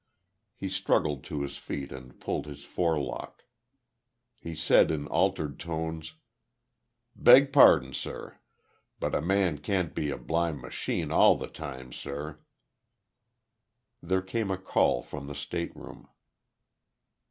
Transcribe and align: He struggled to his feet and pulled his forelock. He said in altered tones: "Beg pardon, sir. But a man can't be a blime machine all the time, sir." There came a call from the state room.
He 0.55 0.67
struggled 0.67 1.23
to 1.25 1.43
his 1.43 1.57
feet 1.59 1.91
and 1.91 2.19
pulled 2.19 2.47
his 2.47 2.63
forelock. 2.63 3.43
He 4.35 4.55
said 4.55 4.89
in 4.89 5.05
altered 5.05 5.59
tones: 5.59 6.15
"Beg 7.15 7.53
pardon, 7.53 7.93
sir. 7.93 8.39
But 8.99 9.13
a 9.13 9.21
man 9.21 9.59
can't 9.59 9.93
be 9.93 10.09
a 10.09 10.17
blime 10.17 10.59
machine 10.59 11.11
all 11.11 11.37
the 11.37 11.45
time, 11.47 11.93
sir." 11.93 12.39
There 14.01 14.23
came 14.23 14.49
a 14.49 14.57
call 14.57 15.03
from 15.03 15.27
the 15.27 15.35
state 15.35 15.75
room. 15.75 16.07